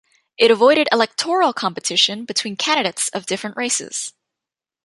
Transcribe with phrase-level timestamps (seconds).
[0.35, 4.11] It avoided electoral competition between candidates of different races.